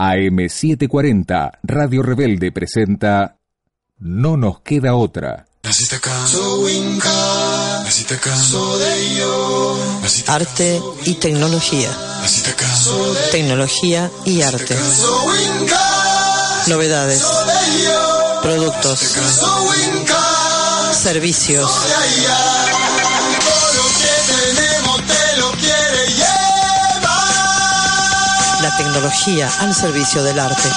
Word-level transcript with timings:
AM740 0.00 1.58
Radio 1.62 2.02
Rebelde 2.02 2.50
presenta 2.52 3.36
No 3.98 4.38
nos 4.38 4.60
queda 4.62 4.94
otra. 4.94 5.46
Arte 10.26 10.80
y 11.04 11.14
tecnología. 11.16 11.90
Tecnología 13.30 14.10
y 14.24 14.40
arte. 14.40 14.74
Novedades. 16.66 17.22
Productos. 18.42 19.00
Servicios. 20.94 21.70
La 28.62 28.76
tecnología 28.76 29.48
al 29.60 29.74
servicio 29.74 30.22
del 30.22 30.38
arte. 30.38 30.70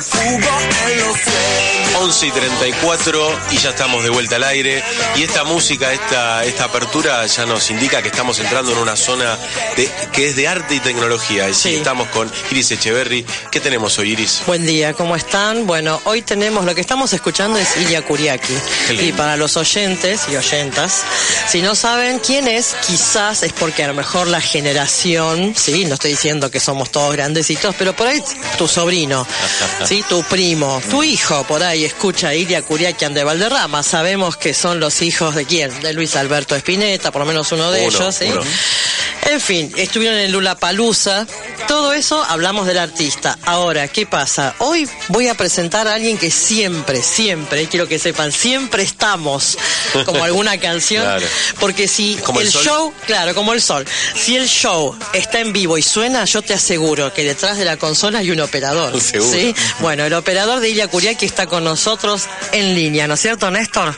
Me 0.00 0.69
fugo 0.90 0.92
en 0.92 0.98
los 0.98 1.20
sueños. 1.20 1.80
11 2.00 2.26
y 2.26 2.30
34 2.30 3.38
y 3.50 3.58
ya 3.58 3.70
estamos 3.70 4.02
de 4.02 4.10
vuelta 4.10 4.36
al 4.36 4.44
aire. 4.44 4.82
Y 5.16 5.22
esta 5.22 5.44
música, 5.44 5.92
esta, 5.92 6.44
esta 6.44 6.64
apertura 6.64 7.26
ya 7.26 7.44
nos 7.44 7.70
indica 7.70 8.00
que 8.00 8.08
estamos 8.08 8.38
entrando 8.38 8.72
en 8.72 8.78
una 8.78 8.96
zona 8.96 9.36
de, 9.76 9.90
que 10.12 10.28
es 10.28 10.36
de 10.36 10.48
arte 10.48 10.76
y 10.76 10.80
tecnología. 10.80 11.48
Y 11.50 11.54
sí, 11.54 11.74
estamos 11.74 12.08
con 12.08 12.30
Iris 12.50 12.70
Echeverry. 12.70 13.26
¿Qué 13.50 13.60
tenemos 13.60 13.98
hoy, 13.98 14.12
Iris? 14.12 14.42
Buen 14.46 14.64
día, 14.64 14.94
¿cómo 14.94 15.14
están? 15.14 15.66
Bueno, 15.66 16.00
hoy 16.04 16.22
tenemos, 16.22 16.64
lo 16.64 16.74
que 16.74 16.80
estamos 16.80 17.12
escuchando 17.12 17.58
es 17.58 17.76
Ilya 17.76 18.02
Kuriaki. 18.02 18.54
Y 19.00 19.12
para 19.12 19.36
los 19.36 19.56
oyentes 19.58 20.22
y 20.32 20.36
oyentas, 20.36 21.02
si 21.48 21.60
no 21.60 21.74
saben 21.74 22.18
quién 22.20 22.48
es, 22.48 22.76
quizás 22.86 23.42
es 23.42 23.52
porque 23.52 23.84
a 23.84 23.88
lo 23.88 23.94
mejor 23.94 24.26
la 24.26 24.40
generación, 24.40 25.54
sí, 25.56 25.84
no 25.84 25.94
estoy 25.94 26.12
diciendo 26.12 26.50
que 26.50 26.60
somos 26.60 26.90
todos 26.90 27.12
grandecitos, 27.12 27.74
pero 27.78 27.94
por 27.94 28.06
ahí 28.06 28.22
tu 28.56 28.66
sobrino, 28.66 29.26
sí, 29.84 30.02
tu 30.08 30.22
primo, 30.24 30.79
tu 30.82 31.02
hijo, 31.02 31.44
por 31.44 31.62
ahí 31.62 31.84
escucha 31.84 32.28
a 32.28 32.34
Ilya 32.34 32.62
Kuriakian 32.62 33.14
de 33.14 33.24
Valderrama. 33.24 33.82
Sabemos 33.82 34.36
que 34.36 34.54
son 34.54 34.80
los 34.80 35.02
hijos 35.02 35.34
de 35.34 35.44
quién? 35.44 35.80
De 35.80 35.92
Luis 35.92 36.16
Alberto 36.16 36.54
Espineta, 36.56 37.10
por 37.10 37.20
lo 37.20 37.26
menos 37.26 37.50
uno 37.52 37.70
de 37.70 37.86
Uno, 37.86 37.96
ellos, 37.96 38.14
¿sí? 38.14 38.26
uno. 38.30 38.42
En 39.30 39.40
fin, 39.40 39.72
estuvieron 39.76 40.18
en 40.18 40.32
Lula 40.32 40.56
Palusa. 40.56 41.24
Todo 41.68 41.92
eso 41.92 42.20
hablamos 42.24 42.66
del 42.66 42.78
artista. 42.78 43.38
Ahora, 43.44 43.86
¿qué 43.86 44.04
pasa? 44.04 44.56
Hoy 44.58 44.88
voy 45.06 45.28
a 45.28 45.34
presentar 45.34 45.86
a 45.86 45.94
alguien 45.94 46.18
que 46.18 46.32
siempre, 46.32 47.00
siempre, 47.00 47.68
quiero 47.68 47.86
que 47.86 48.00
sepan, 48.00 48.32
siempre 48.32 48.82
estamos, 48.82 49.56
como 50.04 50.24
alguna 50.24 50.58
canción. 50.60 51.04
Claro. 51.04 51.26
Porque 51.60 51.86
si 51.86 52.16
¿Como 52.24 52.40
el 52.40 52.50
show, 52.50 52.92
claro, 53.06 53.32
como 53.32 53.52
el 53.52 53.62
sol, 53.62 53.86
si 54.16 54.34
el 54.34 54.48
show 54.48 54.98
está 55.12 55.38
en 55.38 55.52
vivo 55.52 55.78
y 55.78 55.82
suena, 55.82 56.24
yo 56.24 56.42
te 56.42 56.52
aseguro 56.52 57.14
que 57.14 57.22
detrás 57.22 57.56
de 57.56 57.64
la 57.64 57.76
consola 57.76 58.18
hay 58.18 58.32
un 58.32 58.40
operador. 58.40 59.00
Seguro. 59.00 59.30
¿sí? 59.32 59.54
Bueno, 59.78 60.04
el 60.04 60.14
operador 60.14 60.58
de 60.58 60.70
Ilya 60.70 60.88
Kuriaki 60.88 61.24
está 61.26 61.46
con 61.46 61.62
nosotros 61.62 62.24
en 62.50 62.74
línea, 62.74 63.06
¿no 63.06 63.14
es 63.14 63.20
cierto, 63.20 63.48
Néstor? 63.48 63.96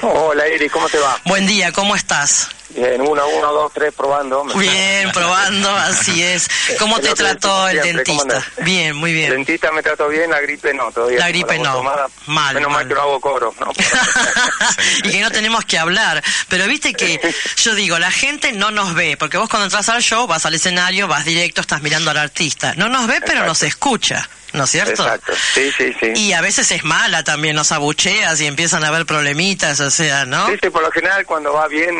Hola 0.00 0.48
Iris, 0.48 0.72
¿cómo 0.72 0.88
te 0.88 0.96
va? 0.96 1.20
Buen 1.26 1.46
día, 1.46 1.70
¿cómo 1.70 1.94
estás? 1.94 2.48
Bien, 2.74 3.00
uno, 3.00 3.26
uno, 3.28 3.52
dos, 3.52 3.72
tres, 3.72 3.92
probando. 3.94 4.44
Bien, 4.54 5.10
probando, 5.14 5.70
así 5.76 6.22
es. 6.22 6.48
¿Cómo 6.78 7.00
te 7.00 7.08
lo 7.08 7.14
trató 7.14 7.68
el 7.68 7.82
siempre, 7.82 8.04
¿cómo 8.04 8.24
dentista? 8.24 8.62
Bien, 8.62 8.96
muy 8.96 9.10
El 9.10 9.16
bien. 9.16 9.30
dentista 9.30 9.72
me 9.72 9.82
trató 9.82 10.08
bien, 10.08 10.30
la 10.30 10.40
gripe 10.40 10.72
no, 10.72 10.90
todavía. 10.92 11.18
La 11.18 11.28
gripe 11.28 11.58
no. 11.58 11.72
tomada. 11.72 12.06
Mal, 12.26 12.54
Menos 12.54 12.70
mal. 12.70 12.80
mal 12.80 12.88
que 12.88 12.94
no 12.94 13.00
hago 13.02 13.20
coro, 13.20 13.54
¿no? 13.60 13.72
y 15.04 15.10
que 15.10 15.20
no 15.20 15.30
tenemos 15.30 15.64
que 15.64 15.78
hablar. 15.78 16.22
Pero 16.48 16.66
viste 16.66 16.94
que 16.94 17.20
yo 17.56 17.74
digo, 17.74 17.98
la 17.98 18.10
gente 18.10 18.52
no 18.52 18.70
nos 18.70 18.94
ve, 18.94 19.16
porque 19.16 19.36
vos 19.38 19.48
cuando 19.48 19.64
entras 19.66 19.88
al 19.88 20.02
show 20.02 20.26
vas 20.26 20.46
al 20.46 20.54
escenario, 20.54 21.08
vas 21.08 21.24
directo, 21.24 21.60
estás 21.60 21.82
mirando 21.82 22.10
al 22.10 22.18
artista. 22.18 22.74
No 22.76 22.88
nos 22.88 23.06
ve, 23.06 23.14
pero 23.20 23.32
Exacto. 23.40 23.46
nos 23.48 23.62
escucha, 23.64 24.28
¿no 24.52 24.64
es 24.64 24.70
cierto? 24.70 25.02
Exacto, 25.04 25.32
sí, 25.54 25.70
sí, 25.76 25.94
sí. 26.00 26.12
Y 26.14 26.32
a 26.32 26.40
veces 26.40 26.70
es 26.72 26.84
mala 26.84 27.22
también, 27.24 27.56
nos 27.56 27.72
abucheas 27.72 28.40
y 28.40 28.46
empiezan 28.46 28.84
a 28.84 28.88
haber 28.88 29.06
problemitas, 29.06 29.80
o 29.80 29.90
sea, 29.90 30.24
¿no? 30.26 30.46
Sí, 30.48 30.54
sí, 30.62 30.70
por 30.70 30.82
lo 30.82 30.90
general 30.90 31.24
cuando 31.26 31.52
va 31.52 31.68
bien 31.68 31.94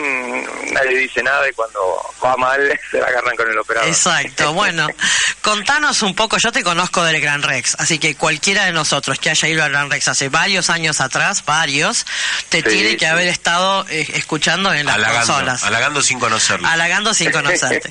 nadie 0.72 0.98
dice 0.98 1.22
nada 1.22 1.48
y 1.48 1.52
cuando 1.52 1.80
va 2.24 2.36
mal 2.36 2.60
se 2.90 2.98
la 2.98 3.06
agarran 3.06 3.36
con 3.36 3.50
el 3.50 3.58
operador. 3.58 3.88
Exacto, 3.88 4.52
bueno, 4.54 4.86
contanos 5.42 6.02
un 6.02 6.14
poco, 6.14 6.38
yo 6.38 6.52
te 6.52 6.62
conozco 6.62 7.02
del 7.04 7.20
Gran 7.20 7.42
Rex, 7.42 7.76
así 7.78 7.98
que 7.98 8.14
cualquiera 8.14 8.64
de 8.66 8.72
nosotros 8.72 9.18
que 9.18 9.30
haya 9.30 9.48
ido 9.48 9.62
al 9.64 9.70
Gran 9.70 9.90
Rex 9.90 10.08
hace 10.08 10.28
varios 10.28 10.70
años 10.70 11.00
atrás, 11.00 11.44
varios, 11.44 12.06
te 12.48 12.58
Sí, 12.62 12.68
tiene 12.68 12.92
que 12.96 13.00
sí. 13.00 13.04
haber 13.06 13.28
estado 13.28 13.86
eh, 13.88 14.06
escuchando 14.14 14.72
en 14.72 14.86
las 14.86 14.96
Halagando, 14.96 15.26
consolas. 15.26 15.64
halagando 15.64 16.02
sin 16.02 16.18
conocerlo. 16.20 16.68
Halagando 16.68 17.14
sin 17.14 17.30
conocerte. 17.32 17.90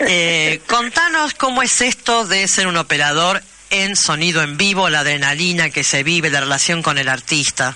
Eh, 0.00 0.60
contanos 0.66 1.34
cómo 1.34 1.62
es 1.62 1.80
esto 1.80 2.26
de 2.26 2.46
ser 2.48 2.66
un 2.66 2.76
operador 2.76 3.42
en 3.70 3.96
sonido 3.96 4.42
en 4.42 4.56
vivo, 4.56 4.88
la 4.90 5.00
adrenalina 5.00 5.70
que 5.70 5.84
se 5.84 6.02
vive, 6.02 6.28
la 6.30 6.40
relación 6.40 6.82
con 6.82 6.98
el 6.98 7.08
artista. 7.08 7.74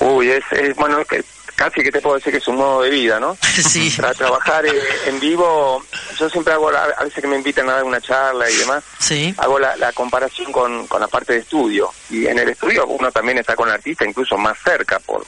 Uy, 0.00 0.30
es, 0.30 0.44
es 0.52 0.74
bueno, 0.76 1.00
es 1.10 1.24
casi 1.56 1.82
que 1.82 1.90
te 1.90 2.00
puedo 2.00 2.14
decir 2.16 2.30
que 2.32 2.38
es 2.38 2.46
un 2.46 2.54
modo 2.56 2.82
de 2.82 2.90
vida, 2.90 3.18
¿no? 3.18 3.36
Sí. 3.68 3.92
Para 4.00 4.14
trabajar 4.14 4.64
eh, 4.64 4.72
en 5.06 5.18
vivo, 5.18 5.84
yo 6.18 6.30
siempre 6.30 6.52
hago, 6.52 6.70
la- 6.70 6.84
a 6.96 7.02
veces 7.04 7.20
que 7.20 7.26
me 7.26 7.36
invitan 7.36 7.68
a 7.68 7.74
dar 7.74 7.84
una 7.84 8.00
charla 8.00 8.48
y 8.48 8.54
demás, 8.56 8.84
Sí, 9.00 9.34
hago 9.38 9.58
la, 9.58 9.76
la 9.76 9.92
comparación 9.92 10.52
con, 10.52 10.86
con 10.86 11.00
la 11.00 11.08
parte 11.08 11.32
de 11.32 11.40
estudio. 11.40 11.92
Y 12.10 12.26
en 12.26 12.38
el 12.38 12.48
estudio 12.50 12.86
uno 12.86 13.10
también 13.10 13.38
está 13.38 13.56
con 13.56 13.68
el 13.68 13.74
artista 13.74 14.04
incluso 14.06 14.36
más 14.38 14.56
cerca 14.64 15.00
por 15.00 15.24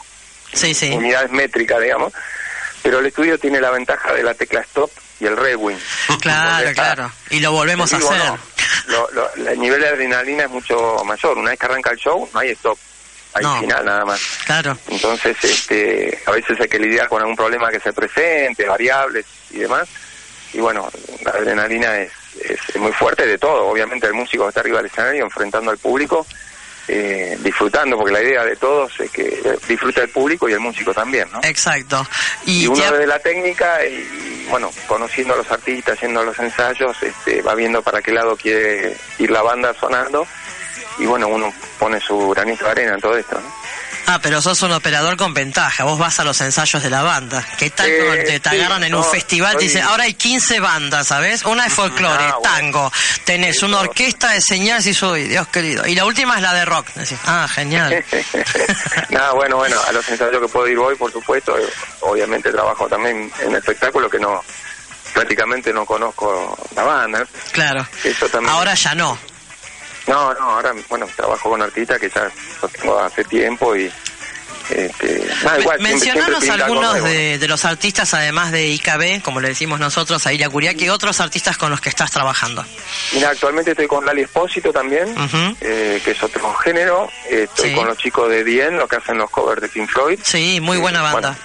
sí, 0.52 0.72
sí. 0.74 0.90
unidades 0.92 1.32
métricas, 1.32 1.80
digamos. 1.82 2.12
Pero 2.82 3.00
el 3.00 3.06
estudio 3.06 3.36
tiene 3.38 3.60
la 3.60 3.70
ventaja 3.70 4.12
de 4.14 4.22
la 4.22 4.32
tecla 4.34 4.60
stop 4.60 4.90
y 5.18 5.26
el 5.26 5.36
rewind. 5.36 5.78
Claro, 6.20 6.68
está- 6.68 6.94
claro. 6.94 7.12
Y 7.30 7.40
lo 7.40 7.50
volvemos 7.52 7.92
a 7.92 7.96
hacer. 7.96 8.16
no. 8.18 8.38
Lo- 8.90 9.08
lo- 9.12 9.32
el 9.34 9.58
nivel 9.58 9.80
de 9.80 9.88
adrenalina 9.88 10.44
es 10.44 10.50
mucho 10.50 11.02
mayor. 11.04 11.38
Una 11.38 11.50
vez 11.50 11.58
que 11.58 11.66
arranca 11.66 11.90
el 11.90 11.98
show, 11.98 12.28
no 12.32 12.40
hay 12.40 12.50
stop. 12.50 12.78
Hay 13.32 13.44
No. 13.44 13.60
final 13.60 13.84
nada 13.84 14.04
más. 14.04 14.20
Claro. 14.44 14.76
Entonces, 14.88 15.36
este, 15.44 16.20
a 16.26 16.32
veces 16.32 16.60
hay 16.60 16.68
que 16.68 16.78
lidiar 16.80 17.08
con 17.08 17.20
algún 17.20 17.36
problema 17.36 17.70
que 17.70 17.78
se 17.78 17.92
presente, 17.92 18.64
variables 18.66 19.24
y 19.50 19.58
demás. 19.58 19.88
Y 20.52 20.58
bueno, 20.58 20.90
la 21.24 21.30
adrenalina 21.30 21.96
es, 21.98 22.10
es, 22.42 22.58
es 22.70 22.76
muy 22.76 22.90
fuerte 22.92 23.24
de 23.26 23.38
todo. 23.38 23.66
Obviamente 23.68 24.08
el 24.08 24.14
músico 24.14 24.48
está 24.48 24.60
arriba 24.60 24.78
del 24.78 24.86
escenario 24.86 25.24
enfrentando 25.24 25.70
al 25.70 25.78
público, 25.78 26.26
eh, 26.92 27.38
disfrutando, 27.40 27.96
porque 27.96 28.12
la 28.12 28.22
idea 28.22 28.44
de 28.44 28.56
todos 28.56 28.98
es 28.98 29.10
que 29.12 29.40
disfruta 29.68 30.02
el 30.02 30.08
público 30.08 30.48
y 30.48 30.52
el 30.52 30.58
músico 30.60 30.92
también, 30.92 31.28
¿no? 31.32 31.38
Exacto. 31.44 32.04
Y 32.46 32.64
Y, 32.64 32.66
uno 32.66 32.82
ha- 32.84 32.90
desde 32.90 33.06
la 33.06 33.18
técnica 33.20 33.84
y, 33.86 34.46
bueno, 34.50 34.70
conociendo 34.88 35.34
a 35.34 35.36
los 35.36 35.50
artistas, 35.52 35.94
haciendo 35.96 36.24
los 36.24 36.36
ensayos, 36.40 36.96
este, 37.02 37.42
va 37.42 37.54
viendo 37.54 37.80
para 37.82 38.02
qué 38.02 38.10
lado 38.12 38.36
quiere 38.36 38.96
ir 39.18 39.30
la 39.30 39.42
banda 39.42 39.72
sonando 39.78 40.26
y 40.98 41.06
bueno, 41.06 41.28
uno 41.28 41.52
pone 41.78 42.00
su 42.00 42.30
granito 42.30 42.64
de 42.64 42.70
arena 42.72 42.94
en 42.94 43.00
todo 43.00 43.16
esto, 43.16 43.40
¿no? 43.40 43.54
Ah, 44.12 44.18
pero 44.20 44.42
sos 44.42 44.60
un 44.62 44.72
operador 44.72 45.16
con 45.16 45.32
ventaja. 45.34 45.84
Vos 45.84 45.96
vas 45.96 46.18
a 46.18 46.24
los 46.24 46.40
ensayos 46.40 46.82
de 46.82 46.90
la 46.90 47.02
banda. 47.02 47.46
¿Qué 47.58 47.70
tal 47.70 47.88
Eh, 47.88 48.24
te, 48.26 48.40
te 48.40 48.50
sí, 48.50 48.56
agarran 48.56 48.82
en 48.82 48.92
un 48.96 49.04
festival? 49.04 49.52
Soy- 49.52 49.62
dicen, 49.64 49.82
ahora 49.84 50.02
hay 50.04 50.14
15 50.14 50.58
bandas, 50.58 51.06
¿sabes? 51.06 51.44
Una 51.44 51.66
es 51.66 51.72
folclore, 51.72 52.24
Ah, 52.24 52.36
bueno. 52.40 52.56
tango. 52.56 52.92
Tenés 53.24 53.58
Eso. 53.58 53.66
una 53.66 53.78
orquesta 53.78 54.30
de 54.30 54.40
señales 54.40 54.84
y 54.86 54.94
soy, 54.94 55.28
Dios 55.28 55.46
querido. 55.48 55.86
Y 55.86 55.94
la 55.94 56.04
última 56.06 56.34
es 56.34 56.42
la 56.42 56.52
de 56.54 56.64
rock. 56.64 56.88
Decís, 56.94 57.18
ah, 57.26 57.46
genial. 57.54 58.04
Nada, 59.10 59.32
bueno, 59.32 59.58
bueno, 59.58 59.76
a 59.86 59.92
los 59.92 60.08
ensayos 60.08 60.40
que 60.40 60.48
puedo 60.48 60.66
ir 60.66 60.76
hoy, 60.78 60.96
por 60.96 61.12
supuesto, 61.12 61.54
obviamente 62.00 62.50
trabajo 62.50 62.88
también 62.88 63.30
en 63.40 63.54
espectáculo 63.54 64.10
que 64.10 64.18
no 64.18 64.42
prácticamente 65.14 65.72
no 65.72 65.84
conozco 65.86 66.58
la 66.74 66.82
banda. 66.82 67.24
Claro. 67.52 67.86
Eso 68.02 68.28
también. 68.28 68.52
Ahora 68.54 68.74
ya 68.74 68.94
no. 68.96 69.16
No, 70.10 70.34
no, 70.34 70.40
ahora, 70.50 70.72
bueno, 70.88 71.06
trabajo 71.16 71.48
con 71.50 71.62
artistas 71.62 71.98
que 71.98 72.10
ya 72.10 72.28
lo 72.62 72.68
tengo 72.68 72.98
hace 72.98 73.24
tiempo 73.24 73.74
y. 73.76 73.90
Este, 74.70 75.26
nada, 75.42 75.58
igual, 75.58 75.80
Mencionanos 75.80 76.44
siempre 76.44 76.62
algunos 76.62 77.02
de, 77.02 77.38
de 77.38 77.48
los 77.48 77.64
artistas, 77.64 78.14
además 78.14 78.52
de 78.52 78.68
IKB, 78.68 79.20
como 79.20 79.40
le 79.40 79.48
decimos 79.48 79.80
nosotros 79.80 80.24
a 80.28 80.32
Iria 80.32 80.48
Curiaki, 80.48 80.88
otros 80.88 81.18
artistas 81.20 81.56
con 81.58 81.70
los 81.70 81.80
que 81.80 81.88
estás 81.88 82.12
trabajando. 82.12 82.64
Mira, 83.12 83.30
actualmente 83.30 83.72
estoy 83.72 83.88
con 83.88 84.06
Lali 84.06 84.22
Espósito 84.22 84.72
también, 84.72 85.12
eh, 85.60 86.00
que 86.04 86.12
es 86.12 86.22
otro 86.22 86.54
género. 86.54 87.10
Estoy 87.28 87.70
Sí. 87.70 87.74
con 87.74 87.86
los 87.88 87.98
chicos 87.98 88.28
de 88.28 88.44
Dien, 88.44 88.76
lo 88.76 88.86
que 88.86 88.94
hacen 88.96 89.18
los 89.18 89.28
covers 89.30 89.60
de 89.60 89.68
Pink 89.68 89.90
Floyd. 89.90 90.20
Sí, 90.22 90.60
muy 90.60 90.76
buena 90.78 91.00
Eh, 91.00 91.02
banda. 91.14 91.36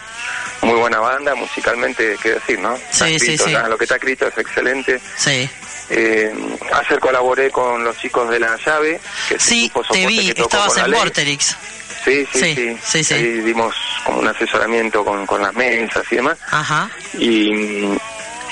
bueno, 0.62 0.74
muy 0.74 0.80
buena 0.82 1.00
banda, 1.00 1.34
musicalmente, 1.34 2.18
qué 2.22 2.34
decir, 2.34 2.60
¿no? 2.60 2.78
Sí, 2.92 3.06
sí, 3.20 3.34
escrito 3.34 3.46
sí. 3.46 3.54
Lo 3.70 3.76
que 3.78 3.86
está 3.86 3.96
escrito 3.96 4.28
es 4.28 4.38
excelente. 4.38 5.02
Sí. 5.18 5.50
Eh, 5.90 6.34
ayer 6.74 7.00
colaboré 7.00 7.52
con 7.52 7.84
los 7.84 7.98
chicos 7.98 8.30
de 8.30 8.40
La 8.40 8.58
Llave. 8.58 9.00
Que 9.30 9.40
Sí, 9.40 9.72
te 9.92 10.06
vi, 10.08 10.34
que 10.34 10.42
estabas 10.42 10.78
en. 10.78 10.92
Vorterix. 10.92 11.56
Sí, 12.04 12.26
sí, 12.32 12.40
Sí, 12.40 12.56
sí. 12.56 12.78
sí, 12.84 13.04
sí. 13.04 13.14
Ahí 13.16 13.24
dimos 13.42 13.76
como 14.06 14.20
un 14.20 14.28
asesoramiento 14.28 15.04
con, 15.04 15.26
con 15.26 15.42
las 15.42 15.54
mesas 15.54 16.04
y 16.12 16.16
demás. 16.18 16.38
Ajá. 16.52 16.90
Y 17.18 17.86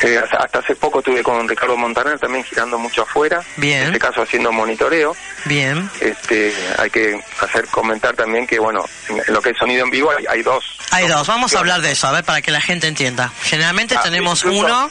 eh, 0.01 0.17
hasta, 0.17 0.37
hasta 0.37 0.59
hace 0.59 0.75
poco 0.75 0.99
estuve 0.99 1.21
con 1.21 1.47
Ricardo 1.47 1.77
Montaner 1.77 2.17
también 2.19 2.43
girando 2.43 2.79
mucho 2.79 3.03
afuera. 3.03 3.41
Bien. 3.57 3.81
En 3.81 3.85
este 3.87 3.99
caso 3.99 4.23
haciendo 4.23 4.51
monitoreo. 4.51 5.15
Bien. 5.45 5.87
Este, 5.99 6.51
hay 6.79 6.89
que 6.89 7.19
hacer 7.41 7.67
comentar 7.67 8.15
también 8.15 8.47
que, 8.47 8.57
bueno, 8.59 8.83
en 9.09 9.21
lo 9.33 9.39
que 9.41 9.51
es 9.51 9.57
sonido 9.57 9.83
en 9.85 9.91
vivo 9.91 10.09
hay, 10.11 10.25
hay 10.27 10.41
dos. 10.41 10.63
Hay 10.91 11.07
dos, 11.07 11.27
vamos 11.27 11.53
a 11.55 11.59
hablar 11.59 11.81
de 11.81 11.91
eso, 11.91 12.07
a 12.07 12.11
ver, 12.11 12.23
para 12.23 12.41
que 12.41 12.49
la 12.51 12.61
gente 12.61 12.87
entienda. 12.87 13.31
Generalmente 13.43 13.95
Ah, 13.97 14.01
tenemos 14.03 14.43
incluso- 14.43 14.65
uno, 14.65 14.89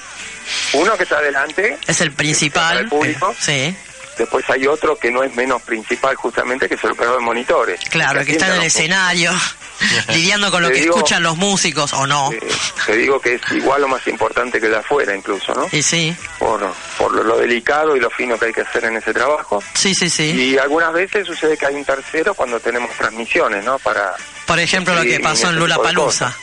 Uno 0.75 0.97
que 0.97 1.03
está 1.05 1.19
adelante, 1.19 1.79
es 1.87 2.01
el 2.01 2.13
principal. 2.13 2.79
el 2.79 2.89
público. 2.89 3.35
Sí, 3.39 3.75
después 4.19 4.45
hay 4.51 4.67
otro 4.67 4.97
que 4.97 5.11
no 5.11 5.23
es 5.23 5.35
menos 5.35 5.63
principal 5.63 6.15
justamente, 6.17 6.69
que 6.69 6.75
es 6.75 6.85
el 6.85 6.93
operador 6.93 7.19
de 7.21 7.25
monitores. 7.25 7.81
claro, 7.91 8.21
el 8.21 8.27
que 8.27 8.33
está 8.33 8.49
en 8.49 8.55
el 8.55 8.63
escenario, 8.65 9.33
lidiando 10.09 10.51
con 10.51 10.63
lo 10.63 10.69
Te 10.69 10.75
que 10.75 10.81
digo- 10.83 10.95
escuchan 10.97 11.23
los 11.23 11.37
músicos 11.37 11.93
o 11.93 12.07
no. 12.07 12.31
Eh, 12.33 12.41
te 12.87 12.97
digo 12.97 13.21
que 13.21 13.35
es 13.35 13.43
igual 13.53 13.83
o 13.85 13.89
más 13.89 14.07
importante 14.07 14.61
que 14.61 14.69
de 14.69 14.77
afuera 14.77 15.15
incluso, 15.17 15.53
¿no? 15.55 15.67
Y 15.73 15.83
sí, 15.83 16.15
Por, 16.39 16.61
por 16.99 17.13
lo, 17.15 17.23
lo 17.25 17.39
delicado 17.39 17.97
y 17.97 18.01
lo 18.01 18.11
fino 18.11 18.39
que 18.39 18.47
hay 18.47 18.53
que 18.53 18.61
hacer 18.63 18.85
en 18.85 18.97
ese 18.97 19.13
trabajo. 19.15 19.63
sí, 19.75 19.95
sí, 19.95 20.09
sí. 20.11 20.31
Y 20.31 20.59
algunas 20.59 20.93
veces 20.93 21.27
sucede 21.27 21.57
que 21.57 21.67
hay 21.67 21.75
un 21.75 21.85
tercero 21.85 22.35
cuando 22.35 22.61
tenemos 22.61 22.91
transmisiones, 22.97 23.65
¿no? 23.65 23.79
Para 23.79 24.15
Por 24.47 24.59
ejemplo, 24.61 24.95
lo 24.95 25.03
que 25.03 25.21
pasó 25.21 25.49
en 25.49 25.57
Lula 25.57 25.79
Palusa. 25.79 26.37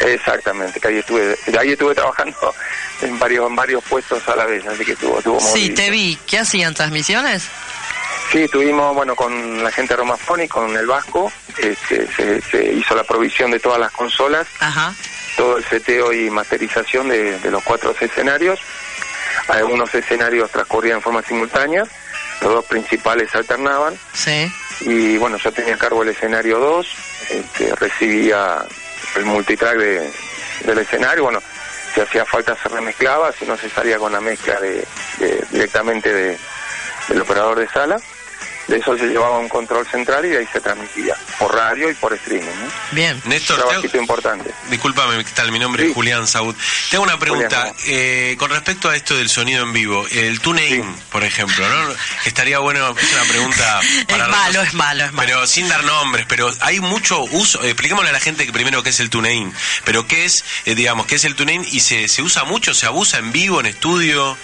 Exactamente, 0.00 0.80
que 0.80 0.88
ahí 0.88 0.98
estuve, 0.98 1.36
ahí 1.58 1.72
estuve 1.72 1.94
trabajando 2.00 2.54
en 3.02 3.18
varios 3.18 3.46
en 3.48 3.56
varios 3.56 3.84
puestos 3.84 4.26
a 4.28 4.36
la 4.36 4.44
vez, 4.46 4.66
así 4.66 4.84
que 4.84 4.92
estuvo, 4.92 5.18
estuvo 5.18 5.40
Sí, 5.40 5.70
te 5.70 5.90
vi. 5.90 6.18
¿Qué 6.26 6.38
hacían 6.38 6.74
transmisiones? 6.74 7.44
Sí, 8.32 8.42
estuvimos, 8.42 8.94
bueno, 8.94 9.16
con 9.16 9.62
la 9.62 9.70
gente 9.72 9.94
de 9.94 9.98
Romafoni, 9.98 10.46
con 10.46 10.76
el 10.76 10.86
Vasco, 10.86 11.32
este, 11.58 12.06
se, 12.12 12.40
se 12.42 12.72
hizo 12.74 12.94
la 12.94 13.02
provisión 13.04 13.50
de 13.50 13.58
todas 13.58 13.80
las 13.80 13.90
consolas, 13.90 14.46
Ajá. 14.60 14.94
todo 15.36 15.56
el 15.56 15.64
seteo 15.64 16.12
y 16.12 16.30
masterización 16.30 17.08
de, 17.08 17.38
de 17.40 17.50
los 17.50 17.62
cuatro 17.64 17.94
escenarios. 18.00 18.60
Algunos 19.48 19.92
escenarios 19.94 20.50
transcurrían 20.50 20.96
en 20.98 21.02
forma 21.02 21.22
simultánea, 21.22 21.82
los 22.40 22.52
dos 22.54 22.64
principales 22.66 23.34
alternaban 23.34 23.98
Sí. 24.12 24.50
y 24.82 25.16
bueno, 25.18 25.36
yo 25.38 25.50
tenía 25.50 25.74
a 25.74 25.78
cargo 25.78 26.02
el 26.04 26.10
escenario 26.10 26.58
2, 26.60 26.86
este, 27.30 27.74
recibía 27.74 28.64
el 29.16 29.24
multitrack 29.24 29.76
de, 29.76 30.12
del 30.64 30.78
escenario, 30.78 31.24
bueno, 31.24 31.42
si 31.94 32.00
hacía 32.00 32.24
falta 32.24 32.56
se 32.56 32.68
remezclaba, 32.68 33.32
si 33.32 33.44
no 33.44 33.56
se 33.56 33.68
salía 33.68 33.98
con 33.98 34.12
la 34.12 34.20
mezcla 34.20 34.60
de, 34.60 34.86
directamente 35.50 36.12
de, 36.12 36.38
del 37.08 37.20
operador 37.20 37.58
de 37.58 37.68
sala. 37.68 37.96
De 38.70 38.76
eso 38.76 38.96
se 38.96 39.06
llevaba 39.08 39.38
un 39.38 39.48
control 39.48 39.84
central 39.88 40.24
y 40.24 40.28
de 40.28 40.38
ahí 40.38 40.46
se 40.52 40.60
transmitía 40.60 41.16
por 41.40 41.52
radio 41.52 41.90
y 41.90 41.94
por 41.94 42.12
streaming. 42.14 42.46
¿no? 42.46 42.70
Bien. 42.92 43.20
Un 43.24 43.30
Néstor, 43.30 43.56
te 43.56 43.62
trabajito 43.64 43.96
importante. 43.96 44.50
Disculpame, 44.70 45.24
¿qué 45.24 45.30
tal? 45.32 45.50
Mi 45.50 45.58
nombre 45.58 45.88
es. 45.88 45.94
Julián 45.94 46.26
Saud. 46.28 46.54
Te 46.88 46.94
hago 46.96 47.04
una 47.04 47.18
pregunta. 47.18 47.56
Julián. 47.56 47.74
eh, 47.86 48.36
con 48.38 48.50
respecto 48.50 48.88
a 48.88 48.94
esto 48.94 49.16
del 49.16 49.28
sonido 49.28 49.64
en 49.64 49.72
vivo, 49.72 50.06
el 50.12 50.40
TuneIn, 50.40 50.82
Sí. 50.84 51.02
por 51.10 51.24
ejemplo, 51.24 51.68
¿no? 51.68 51.94
Estaría 52.26 52.60
bueno, 52.60 52.94
es 52.96 53.12
una 53.12 53.24
pregunta 53.24 53.80
para 54.08 54.24
Es 54.24 54.30
malo, 54.30 54.62
es 54.62 54.74
malo, 54.74 55.04
es 55.04 55.12
malo. 55.12 55.26
Pero 55.26 55.46
sin 55.48 55.68
dar 55.68 55.82
nombres, 55.82 56.26
pero 56.28 56.48
hay 56.60 56.78
mucho 56.78 57.22
uso. 57.24 57.60
expliquémosle 57.64 58.10
a 58.10 58.12
la 58.12 58.20
gente 58.20 58.46
que 58.46 58.52
primero 58.52 58.84
qué 58.84 58.90
es 58.90 59.00
el 59.00 59.10
TuneIn, 59.10 59.52
pero 59.84 60.06
qué 60.06 60.26
es, 60.26 60.44
eh, 60.66 60.76
digamos, 60.76 61.06
qué 61.06 61.16
es 61.16 61.24
el 61.24 61.34
TuneIn 61.34 61.64
y 61.72 61.80
se, 61.80 62.06
se 62.06 62.22
usa 62.22 62.44
mucho, 62.44 62.72
se 62.72 62.86
abusa 62.86 63.18
en 63.18 63.32
vivo, 63.32 63.58
en 63.58 63.66
estudio. 63.66 64.36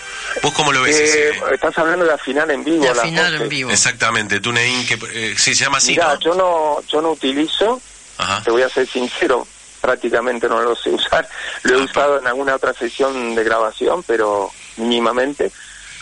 ¿Vos 0.43 0.53
cómo 0.53 0.73
lo 0.73 0.83
ves? 0.83 0.97
Eh, 0.97 1.31
ese? 1.31 1.55
estás 1.55 1.79
hablando 1.79 2.05
de 2.05 2.13
afinar 2.13 2.51
en 2.51 2.65
vivo. 2.65 2.83
De 2.83 2.89
las 2.89 2.99
afinar 2.99 3.27
voces. 3.27 3.41
en 3.43 3.49
vivo. 3.49 3.71
Exactamente, 3.71 4.16
TuneIn, 4.25 4.87
que 4.87 4.95
eh, 5.13 5.35
sí, 5.37 5.55
se 5.55 5.65
llama 5.65 5.77
así, 5.79 5.93
Mirá, 5.93 6.15
¿no? 6.15 6.21
yo 6.21 6.35
no, 6.35 6.83
yo 6.87 7.03
no 7.03 7.11
utilizo, 7.13 7.81
Ajá. 8.19 8.43
te 8.43 8.51
voy 8.51 8.63
a 8.63 8.69
ser 8.71 8.89
sincero, 8.91 9.47
prácticamente 9.81 10.49
no 10.49 10.61
lo 10.63 10.75
sé 10.75 10.91
usar. 10.91 11.29
Lo 11.65 11.77
he 11.77 11.81
Ah, 11.81 11.85
usado 11.85 12.19
en 12.19 12.27
alguna 12.27 12.55
otra 12.55 12.73
sesión 12.75 13.35
de 13.35 13.45
grabación, 13.45 14.03
pero 14.05 14.51
mínimamente. 14.77 15.53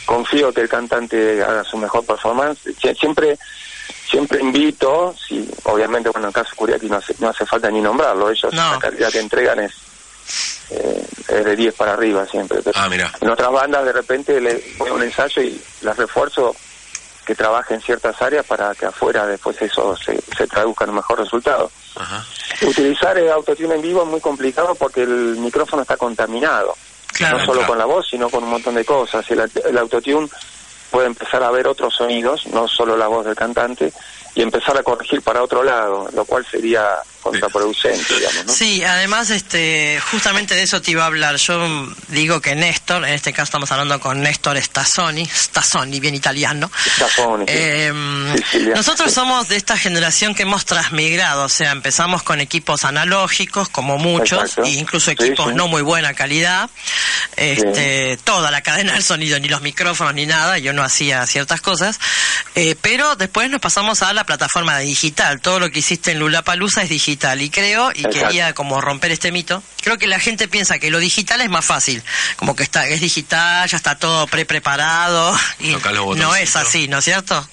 Confío 0.07 0.53
que 0.53 0.61
el 0.61 0.69
cantante 0.69 1.43
haga 1.43 1.65
su 1.65 1.77
mejor 1.79 2.05
performance. 2.05 2.61
Sie- 2.83 2.95
Siempre 2.99 3.39
siempre 4.11 4.41
invito, 4.41 5.15
si 5.27 5.49
obviamente, 5.65 6.11
bueno, 6.11 6.27
en 6.27 6.29
el 6.29 6.35
caso 6.35 6.51
de 6.51 6.57
Curiaki 6.57 6.89
no 6.89 6.97
hace, 6.99 7.15
no 7.19 7.31
hace 7.31 7.45
falta 7.47 7.71
ni 7.71 7.81
nombrarlo, 7.81 8.31
ellos 8.31 8.53
No. 8.55 8.73
la 8.73 8.79
calidad 8.79 9.11
que 9.11 9.19
entregan 9.19 9.61
es, 9.61 9.73
eh, 10.71 11.07
es 11.29 11.45
de 11.45 11.57
10 11.57 11.75
para 11.75 11.95
arriba 11.95 12.27
siempre. 12.31 12.63
Pero 12.63 12.79
Ah, 12.79 12.89
mira. 12.89 13.11
en 13.21 13.31
otras 13.31 13.51
bandas 13.51 13.85
de 13.85 13.93
repente 13.93 14.41
le 14.41 14.57
pongo 14.77 14.95
un 14.95 15.03
ensayo 15.03 15.43
y 15.43 15.61
las 15.81 15.97
refuerzo 15.97 16.55
que 17.25 17.35
trabaje 17.35 17.75
en 17.75 17.81
ciertas 17.81 18.21
áreas 18.21 18.45
para 18.47 18.75
que 18.75 18.87
afuera 18.87 19.27
después 19.27 19.61
eso 19.63 19.97
se, 19.97 20.21
se 20.37 20.47
traduzca 20.47 20.85
en 20.85 20.91
un 20.91 20.97
mejor 20.97 21.19
resultado. 21.19 21.71
Ajá. 21.97 22.25
Utilizar 22.63 23.17
el 23.19 23.31
autotune 23.31 23.75
en 23.75 23.83
vivo 23.83 24.03
es 24.03 24.09
muy 24.09 24.21
complicado 24.21 24.75
porque 24.75 25.03
el 25.03 25.37
micrófono 25.39 25.83
está 25.83 25.97
contaminado, 25.97 26.75
Claro. 27.13 27.39
no 27.39 27.45
solo 27.45 27.59
claro. 27.61 27.69
con 27.69 27.79
la 27.79 27.85
voz, 27.85 28.07
sino 28.11 28.29
con 28.29 28.43
un 28.45 28.51
montón 28.51 28.75
de 28.75 28.85
cosas. 28.85 29.29
El, 29.31 29.49
el 29.65 29.79
autotune 29.79 30.29
puede 30.91 31.07
empezar 31.07 31.43
a 31.43 31.51
ver 31.51 31.67
otros 31.67 31.95
sonidos, 31.95 32.47
no 32.49 32.69
solo 32.69 32.97
la 32.97 33.07
voz 33.09 33.25
del 33.25 33.35
cantante, 33.35 33.93
y 34.35 34.43
empezar 34.43 34.77
a 34.77 34.83
corregir 34.83 35.23
para 35.23 35.43
otro 35.43 35.63
lado, 35.63 36.09
lo 36.13 36.25
cual 36.25 36.45
sería 36.49 36.99
contraproducente, 37.25 38.15
digamos. 38.15 38.47
¿no? 38.47 38.53
Sí, 38.53 38.85
además, 38.85 39.31
este, 39.31 40.01
justamente 40.11 40.55
de 40.55 40.63
eso 40.63 40.81
te 40.81 40.93
iba 40.93 41.03
a 41.03 41.07
hablar. 41.07 41.37
Yo 41.37 41.89
digo 42.09 42.41
que 42.41 42.55
Néstor, 42.55 43.05
en 43.05 43.15
este 43.15 43.33
caso 43.33 43.45
estamos 43.45 43.73
hablando 43.73 43.99
con 43.99 44.21
Néstor 44.23 44.61
Stazzoni, 44.63 45.27
Stazzoni, 45.27 45.99
bien 45.99 46.15
italiano. 46.15 46.71
Stazzoni, 46.97 47.47
sí. 47.47 47.53
Eh, 47.57 47.93
Sicilia. 48.37 48.75
nosotros 48.75 49.13
somos 49.13 49.49
de 49.49 49.57
esta 49.57 49.77
generación 49.77 50.35
que 50.35 50.43
hemos 50.43 50.65
transmigrado, 50.67 51.45
o 51.45 51.49
sea, 51.49 51.73
empezamos 51.73 52.23
con 52.23 52.41
equipos 52.41 52.85
analógicos, 52.85 53.69
como 53.69 53.99
muchos, 53.99 54.59
e 54.59 54.69
incluso 54.71 55.07
Sí, 55.07 55.13
equipos 55.13 55.49
sí. 55.51 55.55
no 55.55 55.67
muy 55.69 55.83
buena 55.83 56.15
calidad. 56.15 56.69
Este, 57.37 58.19
toda 58.25 58.51
la 58.51 58.63
cadena 58.63 58.93
del 58.93 59.03
sonido, 59.03 59.39
ni 59.41 59.49
los 59.49 59.63
micrófonos 59.63 60.15
ni 60.15 60.27
nada, 60.27 60.59
yo 60.59 60.73
no 60.73 60.83
hacía 60.83 61.27
ciertas 61.27 61.61
cosas, 61.61 61.99
eh, 62.55 62.77
pero 62.81 63.17
después 63.17 63.51
nos 63.51 63.61
pasamos 63.61 64.03
a 64.03 64.13
la 64.13 64.25
plataforma 64.25 64.79
digital. 64.79 65.41
Todo 65.41 65.59
lo 65.59 65.71
que 65.71 65.81
hiciste 65.81 66.13
en 66.13 66.19
Lulapalooza 66.21 66.83
es 66.83 66.89
digital 66.91 67.14
y 67.15 67.51
creo 67.51 67.91
y 67.95 67.99
Exacto. 68.07 68.19
quería 68.27 68.55
como 68.55 68.81
romper 68.81 69.13
este 69.13 69.31
mito. 69.33 69.63
Creo 69.83 69.99
que 69.99 70.07
la 70.07 70.19
gente 70.19 70.49
piensa 70.49 70.79
que 70.79 70.91
lo 70.91 70.99
digital 70.99 71.41
es 71.41 71.49
más 71.49 71.65
fácil, 71.65 72.03
como 72.37 72.57
que 72.57 72.63
está 72.65 72.87
es 72.89 73.01
digital, 73.01 73.69
ya 73.69 73.77
está 73.77 73.97
todo 73.99 74.27
pre 74.27 74.45
preparado 74.45 75.35
y 75.61 75.77
no 76.17 76.35
es 76.35 76.57
así, 76.57 76.89
¿no 76.89 76.99
es 76.99 77.05
cierto? 77.05 77.49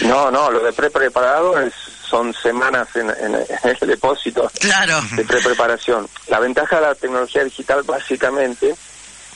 No, 0.00 0.30
no, 0.30 0.50
lo 0.50 0.60
de 0.60 0.72
pre-preparado 0.72 1.58
es- 1.60 1.72
son 2.08 2.34
semanas 2.34 2.86
en, 2.94 3.08
en- 3.10 3.34
en 3.34 3.76
el 3.80 3.88
depósito 3.88 4.50
Claro. 4.60 5.00
de 5.12 5.24
pre-preparación. 5.24 6.08
La 6.28 6.38
ventaja 6.38 6.76
de 6.76 6.82
la 6.82 6.94
tecnología 6.94 7.42
digital 7.44 7.82
básicamente, 7.84 8.74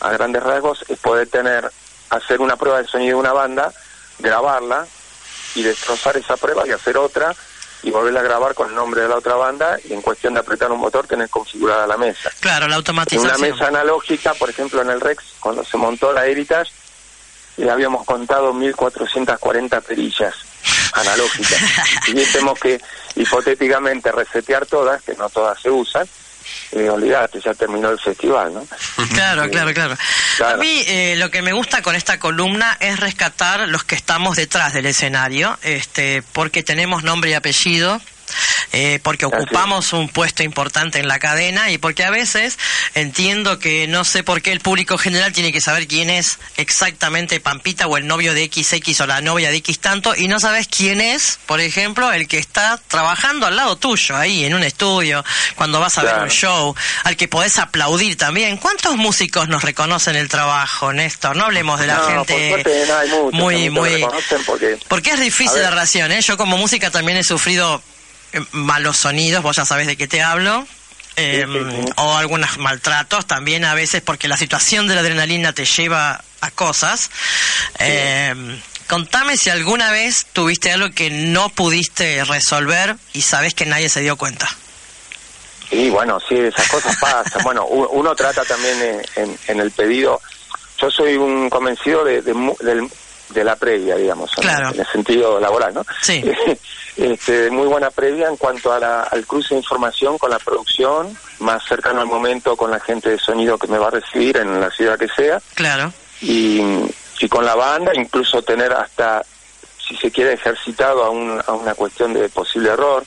a 0.00 0.10
grandes 0.10 0.42
rasgos, 0.42 0.84
es 0.88 0.98
poder 0.98 1.28
tener, 1.28 1.70
hacer 2.10 2.40
una 2.40 2.56
prueba 2.56 2.80
de 2.82 2.88
sonido 2.88 3.16
de 3.16 3.20
una 3.20 3.32
banda, 3.32 3.72
grabarla 4.18 4.86
y 5.54 5.62
destrozar 5.62 6.16
esa 6.16 6.36
prueba 6.36 6.64
y 6.66 6.70
hacer 6.70 6.96
otra 6.96 7.34
y 7.82 7.90
volverla 7.90 8.20
a 8.20 8.22
grabar 8.24 8.54
con 8.54 8.68
el 8.68 8.74
nombre 8.74 9.02
de 9.02 9.08
la 9.08 9.16
otra 9.16 9.34
banda 9.34 9.78
y 9.88 9.92
en 9.92 10.02
cuestión 10.02 10.34
de 10.34 10.40
apretar 10.40 10.70
un 10.70 10.78
motor 10.80 11.06
tener 11.06 11.28
configurada 11.30 11.86
la 11.86 11.96
mesa. 11.96 12.30
Claro, 12.40 12.66
la 12.66 12.74
En 12.74 12.78
automatización. 12.78 13.26
una 13.34 13.38
mesa 13.38 13.66
analógica, 13.68 14.34
por 14.34 14.50
ejemplo 14.50 14.82
en 14.82 14.90
el 14.90 15.00
Rex, 15.00 15.22
cuando 15.40 15.64
se 15.64 15.76
montó 15.76 16.12
la 16.12 16.26
Heritage, 16.26 16.70
le 17.56 17.70
habíamos 17.70 18.04
contado 18.04 18.52
1440 18.54 19.80
perillas 19.80 20.34
analógicas. 20.92 21.58
y 22.08 22.14
tenemos 22.14 22.58
que 22.58 22.80
hipotéticamente 23.16 24.12
resetear 24.12 24.66
todas, 24.66 25.02
que 25.02 25.14
no 25.14 25.28
todas 25.30 25.60
se 25.60 25.70
usan, 25.70 26.06
eh, 26.72 26.88
olvídate, 26.88 27.40
ya 27.40 27.54
terminó 27.54 27.90
el 27.90 27.98
festival, 27.98 28.54
¿no? 28.54 28.66
Claro, 29.14 29.44
Sí. 29.44 29.50
claro, 29.50 29.72
claro. 29.74 29.96
A 30.42 30.56
mí 30.56 30.84
eh, 30.86 31.16
lo 31.18 31.30
que 31.30 31.42
me 31.42 31.52
gusta 31.52 31.82
con 31.82 31.94
esta 31.94 32.18
columna 32.18 32.76
es 32.80 32.98
rescatar 32.98 33.68
los 33.68 33.84
que 33.84 33.94
estamos 33.94 34.36
detrás 34.36 34.72
del 34.72 34.86
escenario, 34.86 35.58
este, 35.62 36.22
porque 36.32 36.62
tenemos 36.62 37.02
nombre 37.02 37.30
y 37.30 37.34
apellido. 37.34 38.00
Eh, 38.72 39.00
porque 39.02 39.26
ocupamos 39.26 39.92
un 39.92 40.08
puesto 40.08 40.42
importante 40.42 40.98
en 40.98 41.08
la 41.08 41.18
cadena 41.18 41.70
y 41.70 41.78
porque 41.78 42.04
a 42.04 42.10
veces 42.10 42.58
entiendo 42.94 43.58
que 43.58 43.86
no 43.86 44.04
sé 44.04 44.22
por 44.22 44.42
qué 44.42 44.52
el 44.52 44.60
público 44.60 44.98
general 44.98 45.32
tiene 45.32 45.52
que 45.52 45.60
saber 45.60 45.86
quién 45.86 46.10
es 46.10 46.38
exactamente 46.56 47.40
Pampita 47.40 47.86
o 47.86 47.96
el 47.96 48.06
novio 48.06 48.34
de 48.34 48.46
XX 48.52 49.00
o 49.00 49.06
la 49.06 49.20
novia 49.20 49.50
de 49.50 49.56
X 49.58 49.78
tanto 49.80 50.14
y 50.16 50.28
no 50.28 50.40
sabes 50.40 50.68
quién 50.68 51.00
es, 51.00 51.38
por 51.46 51.60
ejemplo, 51.60 52.12
el 52.12 52.28
que 52.28 52.38
está 52.38 52.80
trabajando 52.88 53.46
al 53.46 53.56
lado 53.56 53.76
tuyo, 53.76 54.16
ahí 54.16 54.44
en 54.44 54.54
un 54.54 54.62
estudio, 54.62 55.24
cuando 55.56 55.80
vas 55.80 55.98
a 55.98 56.02
ver 56.02 56.18
un 56.22 56.30
show, 56.30 56.74
al 57.04 57.16
que 57.16 57.28
podés 57.28 57.58
aplaudir 57.58 58.16
también. 58.16 58.56
¿Cuántos 58.56 58.96
músicos 58.96 59.48
nos 59.48 59.62
reconocen 59.62 60.16
el 60.16 60.28
trabajo, 60.28 60.92
Néstor? 60.92 61.36
No 61.36 61.44
hablemos 61.46 61.80
de 61.80 61.86
la 61.86 61.96
No, 61.96 62.06
gente 62.06 62.50
por 62.50 62.88
no 62.88 62.98
hay 62.98 63.08
muy, 63.32 63.70
muy... 63.70 64.06
porque 64.46 64.78
Porque 64.88 65.10
es 65.10 65.20
difícil 65.20 65.62
la 65.62 65.70
relación, 65.70 66.12
¿eh? 66.12 66.20
Yo 66.20 66.36
como 66.36 66.56
música 66.56 66.90
también 66.90 67.18
he 67.18 67.24
sufrido 67.24 67.82
malos 68.52 68.96
sonidos, 68.96 69.42
vos 69.42 69.56
ya 69.56 69.64
sabés 69.64 69.86
de 69.86 69.96
qué 69.96 70.06
te 70.08 70.22
hablo. 70.22 70.66
eh, 71.16 71.44
Sí, 71.46 71.58
sí, 71.58 71.82
sí. 71.86 71.92
o 71.96 72.16
algunos 72.16 72.58
maltratos 72.58 73.26
también 73.26 73.64
a 73.64 73.74
veces 73.74 74.00
porque 74.02 74.28
la 74.28 74.36
situación 74.36 74.86
de 74.88 74.94
la 74.94 75.00
adrenalina 75.02 75.52
te 75.52 75.64
lleva 75.64 76.22
a 76.40 76.50
cosas. 76.52 77.10
Eh, 77.78 78.34
contame 78.88 79.36
si 79.36 79.50
alguna 79.50 79.90
vez 79.90 80.26
tuviste 80.32 80.72
algo 80.72 80.90
que 80.92 81.10
no 81.10 81.48
pudiste 81.50 82.24
resolver 82.24 82.96
y 83.12 83.22
sabes 83.22 83.54
que 83.54 83.66
nadie 83.66 83.88
se 83.88 84.00
dio 84.00 84.16
cuenta. 84.16 84.48
Sí, 85.68 85.88
bueno, 85.90 86.18
sí, 86.28 86.34
esas 86.36 86.68
cosas 86.68 86.96
pasan. 86.96 87.42
Bueno, 87.44 87.64
uno 87.66 88.14
trata 88.16 88.44
también 88.44 88.76
eh, 88.82 89.02
en, 89.16 89.38
en 89.46 89.60
el 89.60 89.70
pedido. 89.70 90.20
Yo 90.80 90.90
soy 90.90 91.16
un 91.16 91.48
convencido 91.50 92.04
de, 92.04 92.22
de, 92.22 92.32
del- 92.60 92.90
de 93.30 93.44
la 93.44 93.56
previa, 93.56 93.96
digamos, 93.96 94.30
en- 94.36 94.42
Claro. 94.42 94.70
en 94.74 94.80
el 94.80 94.86
sentido 94.86 95.38
laboral, 95.40 95.74
¿no? 95.74 95.84
Sí. 96.02 96.22
este, 96.96 97.50
muy 97.50 97.66
buena 97.66 97.90
previa 97.90 98.28
en 98.28 98.36
cuanto 98.36 98.72
a 98.72 98.78
la- 98.78 99.02
al 99.04 99.26
cruce 99.26 99.54
de 99.54 99.60
información 99.60 100.18
con 100.18 100.30
la 100.30 100.38
producción, 100.38 101.16
más 101.38 101.62
cercano 101.66 102.00
al 102.00 102.06
momento 102.06 102.56
con 102.56 102.70
la 102.70 102.80
gente 102.80 103.10
de 103.10 103.18
sonido 103.18 103.56
que 103.58 103.66
me 103.68 103.78
va 103.78 103.88
a 103.88 103.90
recibir 103.92 104.36
en 104.36 104.60
la 104.60 104.70
ciudad 104.70 104.98
que 104.98 105.08
sea, 105.08 105.40
Claro, 105.54 105.92
y, 106.20 106.60
y 107.20 107.28
con 107.28 107.44
la 107.44 107.54
banda, 107.54 107.92
incluso 107.94 108.42
tener 108.42 108.72
hasta, 108.72 109.22
si 109.88 109.96
se 109.96 110.10
quiere, 110.10 110.34
ejercitado 110.34 111.04
a, 111.04 111.10
un- 111.10 111.42
a 111.46 111.52
una 111.52 111.74
cuestión 111.74 112.12
de 112.12 112.28
posible 112.28 112.70
error. 112.70 113.04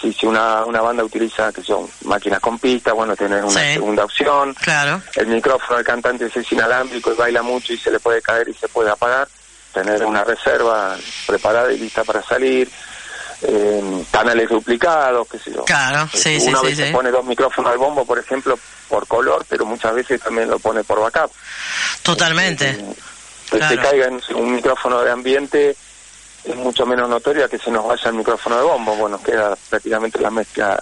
Si, 0.00 0.10
si 0.14 0.24
una, 0.24 0.64
una 0.64 0.80
banda 0.80 1.04
utiliza 1.04 1.52
que 1.52 1.62
son 1.62 1.86
máquinas 2.06 2.40
con 2.40 2.58
pista, 2.58 2.94
bueno, 2.94 3.14
tener 3.14 3.44
una 3.44 3.60
Sí. 3.60 3.74
segunda 3.74 4.04
opción. 4.04 4.54
claro. 4.54 5.02
El 5.14 5.26
micrófono 5.26 5.76
del 5.76 5.84
cantante 5.84 6.24
es 6.34 6.52
inalámbrico 6.52 7.12
y 7.12 7.16
baila 7.16 7.42
mucho 7.42 7.74
y 7.74 7.76
se 7.76 7.90
le 7.90 8.00
puede 8.00 8.22
caer 8.22 8.48
y 8.48 8.54
se 8.54 8.66
puede 8.68 8.88
apagar. 8.88 9.28
Tener 9.72 10.04
una 10.04 10.24
reserva 10.24 10.96
preparada 11.26 11.72
y 11.72 11.78
lista 11.78 12.04
para 12.04 12.22
salir. 12.22 12.70
Eh, 13.42 14.04
canales 14.10 14.50
duplicados, 14.50 15.26
qué 15.30 15.38
sé 15.38 15.50
yo. 15.54 15.64
Claro, 15.64 16.06
sí, 16.12 16.38
sí, 16.38 16.48
Una 16.48 16.60
sí, 16.60 16.66
vez 16.66 16.76
se 16.76 16.90
pone 16.90 17.10
dos 17.10 17.24
micrófonos 17.24 17.72
al 17.72 17.78
bombo, 17.78 18.04
por 18.04 18.18
ejemplo, 18.18 18.58
por 18.86 19.06
color, 19.06 19.46
pero 19.48 19.64
muchas 19.64 19.94
veces 19.94 20.20
también 20.20 20.50
lo 20.50 20.58
pone 20.58 20.84
por 20.84 21.00
backup. 21.00 21.32
Totalmente. 22.02 22.68
Eh, 22.70 22.84
que 23.50 23.56
Claro. 23.58 23.74
se 23.76 23.80
caiga 23.88 24.06
en 24.08 24.20
un 24.36 24.54
micrófono 24.54 25.00
de 25.00 25.10
ambiente 25.10 25.74
es 26.44 26.56
mucho 26.56 26.84
menos 26.86 27.08
notorio 27.08 27.46
a 27.46 27.48
que 27.48 27.58
se 27.58 27.70
nos 27.70 27.86
vaya 27.86 28.10
el 28.10 28.14
micrófono 28.14 28.56
de 28.58 28.62
bombo. 28.62 28.94
Bueno, 28.96 29.22
queda 29.22 29.56
prácticamente 29.70 30.20
la 30.20 30.30
mezcla. 30.30 30.78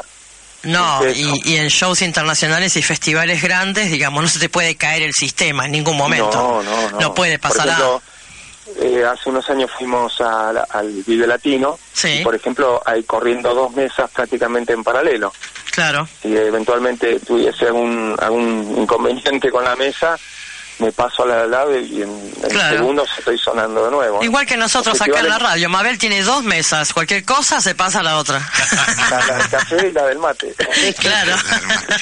No, 0.64 1.00
y, 1.09 1.40
y 1.45 1.57
en 1.57 1.68
shows 1.68 2.02
internacionales 2.02 2.76
y 2.76 2.83
festivales 2.83 3.40
grandes, 3.40 3.90
digamos, 3.90 4.21
no 4.23 4.28
se 4.28 4.40
te 4.40 4.49
puede 4.49 4.76
caer 4.76 5.02
el 5.02 5.12
sistema 5.14 5.66
en 5.66 5.73
ningún 5.73 5.97
momento. 5.97 6.33
No, 6.37 6.62
no, 6.64 6.90
no. 6.90 7.00
No 7.00 7.14
puede 7.14 7.38
pasar 7.38 7.68
nada. 7.68 8.00
Eh, 8.80 9.04
hace 9.04 9.28
unos 9.30 9.49
años 9.50 9.70
fuimos 9.76 10.20
a 10.20 10.50
al 10.50 11.02
Vive 11.06 11.26
Latino. 11.26 11.78
Sí. 11.92 12.18
Y, 12.20 12.25
por 12.25 12.35
ejemplo, 12.35 12.80
hay 12.85 13.02
corriendo 13.02 13.54
dos 13.54 13.73
mesas 13.75 14.11
prácticamente 14.11 14.73
en 14.73 14.85
paralelo. 14.85 15.32
Claro. 15.73 16.08
Si 16.23 16.37
eventualmente 16.37 17.20
tuviese 17.20 17.66
algún, 17.66 18.16
algún 18.18 18.75
inconveniente 18.78 19.50
con 19.50 19.64
la 19.64 19.76
mesa, 19.76 20.16
me 20.78 20.92
paso 20.92 21.25
a 21.25 21.26
la 21.26 21.47
lado 21.47 21.76
y 21.78 22.02
en, 22.02 22.08
en 22.42 22.50
Claro. 22.50 22.76
segundos 22.76 23.08
estoy 23.18 23.37
sonando 23.38 23.85
de 23.85 23.90
nuevo. 23.90 24.23
Igual 24.23 24.47
que 24.47 24.56
nosotros 24.56 25.00
acá 25.00 25.20
en 25.20 25.28
la 25.28 25.38
radio. 25.38 25.68
Mabel 25.68 25.99
tiene 25.99 26.23
dos 26.23 26.42
mesas. 26.44 26.92
Cualquier 26.92 27.25
cosa 27.25 27.61
se 27.61 27.75
pasa 27.75 28.00
a 28.00 28.02
la 28.02 28.16
otra. 28.18 28.38
La, 29.11 29.26
la 29.26 29.35
del 29.38 29.49
café 29.49 29.88
y 29.88 29.92
la 29.92 30.04
del 30.06 30.18
mate. 30.18 30.54
claro. 31.00 31.35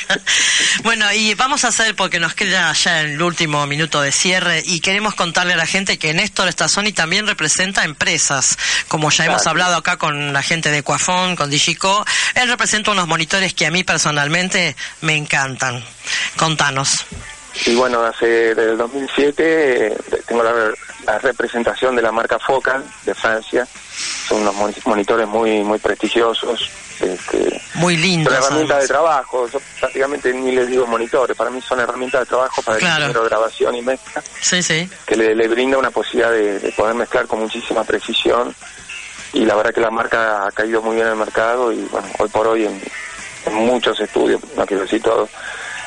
bueno, 0.82 1.10
y 1.12 1.34
vamos 1.34 1.64
a 1.64 1.68
hacer, 1.68 1.94
porque 1.96 2.20
nos 2.20 2.34
queda 2.34 2.72
ya 2.72 3.00
el 3.00 3.20
último 3.22 3.66
minuto 3.66 4.00
de 4.00 4.12
cierre, 4.12 4.62
y 4.64 4.80
queremos 4.80 5.14
contarle 5.14 5.54
a 5.54 5.56
la 5.56 5.66
gente 5.66 5.98
que 5.98 6.12
Néstor 6.14 6.48
Stazoni 6.52 6.92
también 6.92 7.26
representa 7.26 7.84
empresas, 7.84 8.58
como 8.88 9.10
ya 9.10 9.24
hemos 9.24 9.42
Claro. 9.42 9.50
hablado 9.50 9.76
acá 9.76 9.96
con 9.96 10.32
la 10.32 10.42
gente 10.42 10.70
de 10.70 10.82
Cuafón, 10.82 11.36
con 11.36 11.50
Digico. 11.50 12.04
Él 12.34 12.48
representa 12.48 12.90
unos 12.90 13.06
monitores 13.06 13.54
que 13.54 13.66
a 13.66 13.70
mí 13.70 13.84
personalmente 13.84 14.76
me 15.00 15.16
encantan. 15.16 15.84
Contanos. 16.36 17.04
Y 17.64 17.74
bueno, 17.74 18.02
hace 18.02 18.26
desde 18.54 18.72
el 18.72 18.76
2007 18.78 19.86
eh, 19.86 19.96
tengo 20.26 20.42
la, 20.42 20.52
la 21.06 21.18
representación 21.18 21.96
de 21.96 22.02
la 22.02 22.12
marca 22.12 22.38
Focal 22.38 22.84
de 23.04 23.14
Francia. 23.14 23.66
Son 24.28 24.42
unos 24.42 24.54
moni- 24.56 24.74
monitores 24.84 25.26
muy 25.26 25.62
muy 25.64 25.78
prestigiosos. 25.78 26.70
Este, 27.00 27.60
Muy 27.74 27.96
lindos. 27.96 28.32
son 28.34 28.42
herramientas 28.44 28.82
de 28.82 28.88
trabajo. 28.88 29.48
Yo 29.50 29.60
prácticamente 29.80 30.32
ni 30.32 30.52
les 30.52 30.68
digo 30.68 30.86
monitores. 30.86 31.36
Para 31.36 31.50
mí 31.50 31.60
son 31.60 31.80
herramientas 31.80 32.20
de 32.20 32.26
trabajo 32.26 32.62
para 32.62 32.78
Claro. 32.78 33.06
el 33.06 33.28
grabación 33.28 33.74
y 33.74 33.82
mezcla 33.82 34.22
Sí, 34.40 34.62
sí. 34.62 34.88
que 35.06 35.16
le, 35.16 35.34
le 35.34 35.48
brinda 35.48 35.76
una 35.78 35.90
posibilidad 35.90 36.30
de, 36.30 36.58
de 36.58 36.72
poder 36.72 36.94
mezclar 36.94 37.26
con 37.26 37.40
muchísima 37.40 37.84
precisión. 37.84 38.54
Y 39.32 39.44
la 39.44 39.54
verdad 39.56 39.74
que 39.74 39.80
la 39.82 39.90
marca 39.90 40.46
ha 40.46 40.52
caído 40.52 40.80
muy 40.82 40.94
bien 40.96 41.06
en 41.08 41.12
el 41.12 41.18
mercado 41.18 41.70
y 41.72 41.80
bueno, 41.90 42.06
hoy 42.18 42.28
por 42.30 42.46
hoy 42.46 42.64
en, 42.64 42.80
en 43.44 43.54
muchos 43.54 43.98
estudios, 44.00 44.40
no 44.56 44.64
quiero 44.64 44.84
decir 44.84 45.02
todos, 45.02 45.28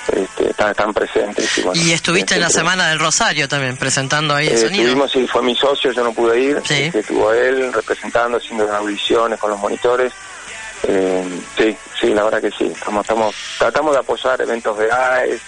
este, 0.07 0.49
están, 0.49 0.71
están 0.71 0.93
presentes. 0.93 1.57
Y, 1.57 1.61
bueno, 1.61 1.81
Y 1.81 1.91
estuviste 1.91 2.35
en 2.35 2.41
la 2.41 2.49
Semana 2.49 2.89
del 2.89 2.99
Rosario 2.99 3.47
también, 3.47 3.77
presentando 3.77 4.35
ahí 4.35 4.47
el 4.47 4.53
eh, 4.53 4.57
sonido. 4.57 4.83
Estuvimos, 4.83 5.11
sí, 5.11 5.27
fue 5.27 5.41
mi 5.43 5.55
socio, 5.55 5.91
yo 5.91 6.03
no 6.03 6.13
pude 6.13 6.39
ir. 6.39 6.61
Sí. 6.65 6.83
este, 6.83 6.99
estuvo 6.99 7.31
él 7.33 7.71
representando, 7.73 8.37
haciendo 8.37 8.65
las 8.65 8.75
audiciones 8.75 9.39
con 9.39 9.51
los 9.51 9.59
monitores. 9.59 10.13
Eh, 10.83 11.41
sí, 11.57 11.77
sí, 11.99 12.13
la 12.13 12.23
verdad 12.23 12.41
que 12.41 12.51
sí. 12.51 12.65
Estamos, 12.65 13.01
estamos, 13.01 13.35
tratamos 13.57 13.93
de 13.93 13.99
apoyar 13.99 14.41
eventos 14.41 14.77
de 14.77 14.91
AES, 14.91 15.41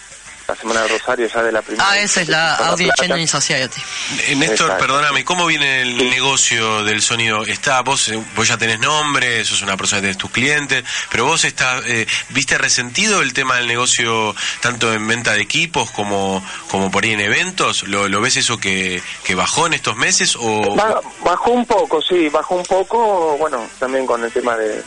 la 0.52 0.56
Semana 0.56 0.82
del 0.82 0.90
Rosario 0.92 1.28
ya 1.28 1.44
de 1.44 1.52
la 1.52 1.62
primera. 1.62 1.90
Ah, 1.90 1.98
esa 2.00 2.22
es 2.22 2.28
la 2.30 2.56
Audio. 2.56 2.88
Engineering 2.98 3.28
Society. 3.28 3.82
Eh, 4.28 4.36
Néstor, 4.36 4.68
Exacto. 4.72 4.78
perdóname, 4.86 5.24
¿cómo 5.26 5.46
viene 5.46 5.82
el 5.82 5.98
Sí. 5.98 6.10
negocio 6.10 6.84
del 6.84 7.02
sonido? 7.02 7.46
Está, 7.46 7.82
vos, 7.82 8.10
eh, 8.10 8.22
vos 8.36 8.48
ya 8.48 8.58
tenés 8.58 8.80
nombre, 8.80 9.44
sos 9.46 9.62
una 9.62 9.78
persona 9.78 10.00
que 10.02 10.08
tenés 10.08 10.18
tus 10.18 10.32
clientes, 10.32 10.84
pero 11.10 11.26
vos 11.26 11.44
estás, 11.46 11.84
eh, 11.86 12.06
¿viste 12.30 12.58
resentido 12.58 13.22
el 13.22 13.34
tema 13.34 13.56
del 13.58 13.68
negocio 13.68 14.36
tanto 14.62 14.92
en 14.94 15.08
venta 15.08 15.34
de 15.34 15.42
equipos 15.42 15.90
como, 15.92 16.46
como 16.70 16.92
por 16.92 17.04
ahí 17.04 17.12
en 17.12 17.22
eventos? 17.22 17.84
¿Lo, 17.84 18.08
lo 18.10 18.22
ves 18.22 18.38
eso 18.38 18.58
que, 18.58 19.02
que 19.24 19.36
bajó 19.36 19.68
en 19.68 19.74
estos 19.74 19.96
meses 19.96 20.36
o...? 20.40 20.76
Ba- 20.76 21.02
bajó 21.24 21.52
un 21.52 21.66
poco, 21.66 22.02
sí, 22.02 22.28
bajó 22.30 22.56
un 22.56 22.64
poco, 22.66 23.38
bueno, 23.38 23.68
también 23.80 24.06
con 24.06 24.24
el 24.24 24.32
tema 24.32 24.58
del 24.58 24.84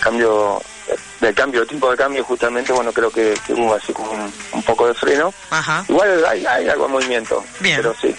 cambio, 0.00 0.60
del 1.20 1.34
cambio, 1.34 1.62
el 1.62 1.68
tipo 1.68 1.90
de 1.90 1.96
cambio, 1.96 2.24
justamente, 2.24 2.72
bueno, 2.72 2.92
creo 2.92 3.10
que, 3.10 3.34
que 3.46 3.52
hubo 3.54 3.74
así 3.74 3.92
como 3.92 4.10
un, 4.12 4.32
un 4.52 4.62
poco 4.62 4.86
de 4.86 4.94
freno. 4.94 5.32
Ajá. 5.50 5.84
Igual 5.88 6.24
hay, 6.26 6.44
hay 6.46 6.68
algo 6.68 6.86
de 6.86 6.92
movimiento, 6.92 7.44
Bien. 7.60 7.76
pero 7.76 7.94
sí, 8.00 8.14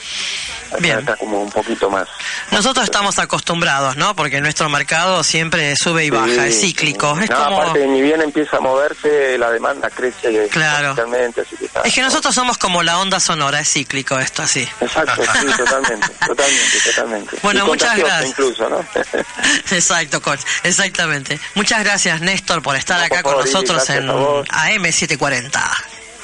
Bien. 0.80 1.00
está 1.00 1.16
como 1.18 1.42
un 1.42 1.50
poquito 1.52 1.90
más. 1.90 2.08
Nosotros 2.52 2.86
estamos 2.86 3.20
acostumbrados, 3.20 3.96
¿no? 3.98 4.16
Porque 4.16 4.42
nuestro 4.42 4.70
mercado 4.70 5.24
siempre 5.24 5.76
sube 5.76 6.06
y 6.06 6.10
baja, 6.10 6.28
Sí, 6.28 6.40
es 6.40 6.62
cíclico. 6.62 7.18
Es 7.20 7.30
no, 7.30 7.44
como... 7.44 7.62
aparte, 7.62 7.86
ni 7.88 8.02
bien 8.02 8.22
empieza 8.22 8.58
a 8.58 8.60
moverse, 8.60 9.38
la 9.38 9.50
demanda 9.52 9.90
crece 9.90 10.48
Claro. 10.50 10.92
así 10.92 11.56
que 11.58 11.66
está- 11.66 11.82
Es 11.82 11.94
que 11.94 12.02
nosotros 12.02 12.34
somos 12.36 12.58
como 12.58 12.84
la 12.84 13.00
onda 13.00 13.20
sonora, 13.20 13.60
es 13.60 13.70
cíclico 13.72 14.18
esto, 14.20 14.44
así. 14.44 14.68
Exacto, 14.82 15.22
sí, 15.40 15.48
totalmente, 15.58 16.08
totalmente, 16.26 16.80
totalmente. 16.86 17.38
Bueno, 17.42 17.66
Y 17.66 17.68
muchas 17.68 17.98
gracias. 17.98 18.30
incluso, 18.30 18.70
¿no? 18.70 18.80
Exacto, 19.72 20.22
coach, 20.22 20.42
exactamente. 20.64 21.40
Muchas 21.56 21.84
gracias, 21.84 22.22
Néstor, 22.22 22.62
por 22.62 22.76
estar 22.76 23.00
No, 23.00 23.06
acá 23.06 23.22
por 23.22 23.36
con 23.36 23.46
favor, 23.46 23.46
nosotros 23.46 23.90
en 23.90 24.10
a 24.10 24.14
vos. 24.14 24.48
AM740. 24.50 25.62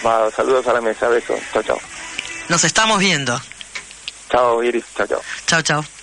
Va, 0.05 0.29
saludos 0.35 0.67
a 0.67 0.73
la 0.73 0.81
mesa, 0.81 1.07
besos. 1.07 1.39
Chao, 1.53 1.63
chao. 1.63 1.79
Nos 2.50 2.63
estamos 2.65 3.00
viendo. 3.00 3.39
Chao, 4.33 4.63
Iris, 4.63 4.83
chao, 4.97 5.05
chao. 5.05 5.21
Chao, 5.45 5.61
chao. 5.61 6.02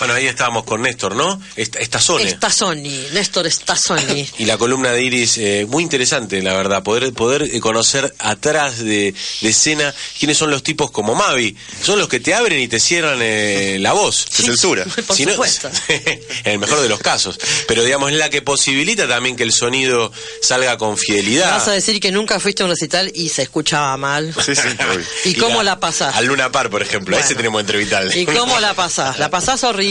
Bueno, 0.00 0.14
ahí 0.14 0.26
estábamos 0.26 0.64
con 0.64 0.82
Néstor, 0.82 1.14
¿no? 1.14 1.40
Esta, 1.56 1.78
esta 1.78 2.00
zona. 2.00 2.24
Está 2.24 2.50
Sony, 2.50 2.90
Néstor 3.12 3.46
está 3.46 3.76
Sony. 3.76 4.26
Y 4.38 4.46
la 4.46 4.56
columna 4.58 4.90
de 4.90 5.02
Iris, 5.04 5.38
eh, 5.38 5.66
muy 5.68 5.82
interesante, 5.84 6.42
la 6.42 6.54
verdad, 6.54 6.82
poder 6.82 7.12
poder 7.12 7.42
eh, 7.42 7.60
conocer 7.60 8.12
atrás 8.18 8.78
de, 8.78 9.14
de 9.42 9.48
escena 9.48 9.94
quiénes 10.18 10.38
son 10.38 10.50
los 10.50 10.62
tipos 10.62 10.90
como 10.90 11.14
Mavi. 11.14 11.54
Son 11.84 11.98
los 11.98 12.08
que 12.08 12.18
te 12.18 12.34
abren 12.34 12.58
y 12.60 12.66
te 12.68 12.80
cierran 12.80 13.18
eh, 13.22 13.76
la 13.80 13.92
voz. 13.92 14.26
Sí, 14.40 14.44
censura. 14.44 14.84
por 15.06 15.14
Si 15.16 15.26
no- 15.26 15.32
supuesto. 15.32 15.70
en 15.88 16.20
el 16.52 16.58
mejor 16.58 16.80
de 16.80 16.88
los 16.88 16.98
casos. 17.00 17.38
Pero 17.68 17.84
digamos, 17.84 18.10
es 18.10 18.16
la 18.16 18.30
que 18.30 18.40
posibilita 18.42 19.06
también 19.06 19.36
que 19.36 19.42
el 19.42 19.52
sonido 19.52 20.10
salga 20.40 20.78
con 20.78 20.96
fidelidad. 20.96 21.50
Vas 21.50 21.68
a 21.68 21.72
decir 21.72 22.00
que 22.00 22.10
nunca 22.10 22.40
fuiste 22.40 22.62
a 22.62 22.66
un 22.66 22.70
recital 22.70 23.12
y 23.14 23.28
se 23.28 23.42
escuchaba 23.42 23.94
mal. 23.98 24.34
Sí, 24.44 24.54
sí, 24.54 24.62
obvio. 24.90 25.04
¿Y 25.26 25.34
cómo 25.34 25.62
la 25.62 25.78
pasás? 25.78 26.16
Al 26.16 26.24
Luna 26.26 26.50
Par, 26.50 26.70
por 26.70 26.80
ejemplo, 26.80 27.16
a 27.16 27.18
ese 27.20 27.28
Bueno. 27.34 27.36
tenemos 27.38 27.58
que 27.58 27.60
entrevistarle. 27.60 28.18
¿Y 28.18 28.24
cómo 28.24 28.58
la 28.60 28.72
pasás? 28.72 29.18
¿La 29.18 29.28
pasás 29.30 29.62
horrible? 29.64 29.89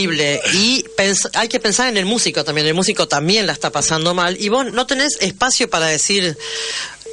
Y 0.53 0.85
hay 1.33 1.47
que 1.47 1.59
pensar 1.59 1.89
en 1.89 1.97
el 1.97 2.05
músico 2.05 2.43
también. 2.43 2.67
El 2.67 2.73
músico 2.73 3.07
también 3.07 3.47
la 3.47 3.53
está 3.53 3.71
pasando 3.71 4.13
mal. 4.13 4.39
Y 4.39 4.49
vos 4.49 4.71
no 4.71 4.85
tenés 4.85 5.17
espacio 5.21 5.69
para 5.69 5.87
decir 5.87 6.37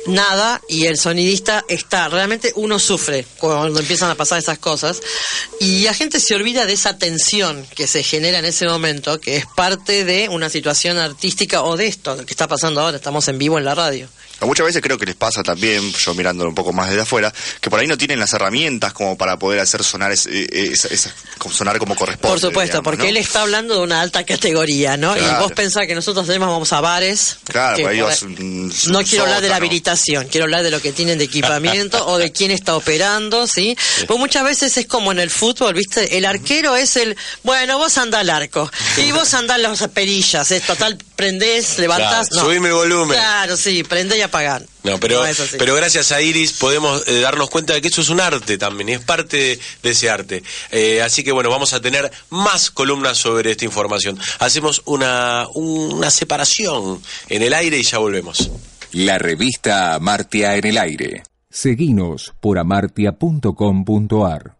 nada 0.06 0.60
y 0.68 0.86
el 0.86 0.98
sonidista 0.98 1.64
está. 1.68 2.08
Realmente 2.08 2.52
uno 2.56 2.78
sufre 2.78 3.26
cuando 3.38 3.80
empiezan 3.80 4.10
a 4.10 4.14
pasar 4.14 4.38
esas 4.38 4.58
cosas. 4.58 5.00
Y 5.60 5.82
la 5.82 5.94
gente 5.94 6.20
se 6.20 6.34
olvida 6.34 6.66
de 6.66 6.72
esa 6.72 6.98
tensión 6.98 7.66
que 7.74 7.86
se 7.86 8.02
genera 8.02 8.38
en 8.38 8.44
ese 8.44 8.66
momento, 8.66 9.20
que 9.20 9.36
es 9.36 9.46
parte 9.56 10.04
de 10.04 10.28
una 10.28 10.48
situación 10.48 10.98
artística 10.98 11.62
o 11.62 11.76
de 11.76 11.86
esto 11.86 12.16
que 12.24 12.32
está 12.32 12.48
pasando 12.48 12.80
ahora. 12.80 12.96
Estamos 12.96 13.28
en 13.28 13.38
vivo 13.38 13.58
en 13.58 13.64
la 13.64 13.74
radio. 13.74 14.08
Muchas 14.42 14.66
veces 14.66 14.82
creo 14.82 14.98
que 14.98 15.06
les 15.06 15.14
pasa 15.16 15.42
también, 15.42 15.92
yo 15.94 16.14
mirándolo 16.14 16.50
un 16.50 16.54
poco 16.54 16.72
más 16.72 16.88
desde 16.90 17.02
afuera, 17.02 17.32
que 17.60 17.70
por 17.70 17.80
ahí 17.80 17.86
no 17.86 17.96
tienen 17.96 18.18
las 18.18 18.32
herramientas 18.34 18.92
como 18.92 19.16
para 19.16 19.38
poder 19.38 19.60
hacer 19.60 19.82
sonar 19.82 20.12
eh, 20.12 20.72
como 21.38 21.54
sonar 21.54 21.78
como 21.78 21.94
corresponde. 21.96 22.28
Por 22.32 22.40
supuesto, 22.40 22.74
digamos, 22.78 22.84
porque 22.84 23.02
¿no? 23.04 23.08
él 23.08 23.16
está 23.16 23.42
hablando 23.42 23.74
de 23.74 23.80
una 23.80 24.00
alta 24.02 24.24
categoría, 24.24 24.96
¿no? 24.98 25.16
Y 25.16 25.20
vos 25.40 25.52
pensás 25.52 25.86
que 25.86 25.94
nosotros 25.94 26.28
además 26.28 26.50
vamos 26.50 26.72
a 26.72 26.80
bares. 26.80 27.38
Claro, 27.44 27.76
que 27.76 27.82
por 27.82 27.90
ahí 27.92 27.98
por 28.00 28.08
vas 28.08 28.22
ahí- 28.22 28.28
un- 28.28 28.72
No 28.88 29.02
quiero 29.02 29.24
hablar 29.24 29.40
de 29.40 29.48
la 29.48 29.56
habilitación, 29.56 30.28
quiero 30.28 30.44
hablar 30.44 30.62
de 30.62 30.70
lo 30.70 30.80
que 30.82 30.92
tienen 30.92 31.16
de 31.18 31.24
equipamiento 31.24 32.06
o 32.06 32.18
de 32.18 32.30
quién 32.30 32.50
está 32.50 32.76
operando, 32.76 33.46
¿sí? 33.46 33.76
Pues 34.06 34.18
muchas 34.18 34.44
veces 34.44 34.76
es 34.76 34.86
como 34.86 35.12
en 35.12 35.18
el 35.18 35.30
fútbol, 35.30 35.72
¿viste? 35.74 36.18
El 36.18 36.26
arquero 36.26 36.76
es 36.76 36.96
el, 36.96 37.16
bueno, 37.42 37.78
vos 37.78 37.96
andás 37.98 38.20
al 38.20 38.30
arco 38.30 38.70
y 38.98 39.12
vos 39.12 39.32
andás 39.34 39.58
las 39.60 39.86
perillas, 39.88 40.50
es 40.50 40.62
total, 40.62 40.98
prendés, 41.16 41.78
levantás, 41.78 42.28
Claro, 42.28 42.44
no. 42.44 42.50
subime 42.50 42.68
el 42.68 42.74
volumen. 42.74 43.16
Claro, 43.18 43.56
sí, 43.56 43.82
prende 43.82 44.18
y 44.18 44.22
apagar. 44.26 44.64
No, 44.82 45.00
pero, 45.00 45.24
es 45.24 45.40
así. 45.40 45.56
pero 45.58 45.74
gracias 45.74 46.12
a 46.12 46.20
Iris 46.20 46.52
podemos 46.52 47.02
eh, 47.06 47.20
darnos 47.20 47.50
cuenta 47.50 47.74
de 47.74 47.80
que 47.80 47.88
eso 47.88 48.00
es 48.00 48.08
un 48.08 48.20
arte 48.20 48.58
también, 48.58 48.88
y 48.88 48.92
es 48.92 49.00
parte 49.00 49.36
de, 49.36 49.58
de 49.82 49.90
ese 49.90 50.10
arte. 50.10 50.42
Eh, 50.70 51.02
así 51.02 51.24
que 51.24 51.32
bueno, 51.32 51.50
vamos 51.50 51.72
a 51.72 51.80
tener 51.80 52.10
más 52.30 52.70
columnas 52.70 53.18
sobre 53.18 53.50
esta 53.50 53.64
información. 53.64 54.18
Hacemos 54.38 54.82
una, 54.84 55.46
una 55.54 56.10
separación 56.10 57.02
en 57.28 57.42
el 57.42 57.54
aire 57.54 57.78
y 57.78 57.82
ya 57.82 57.98
volvemos. 57.98 58.50
La 58.92 59.18
revista 59.18 59.94
Amartia 59.94 60.56
en 60.56 60.66
el 60.66 60.78
aire. 60.78 61.22
Seguinos 61.50 62.34
por 62.40 62.58
amartia.com.ar. 62.58 64.56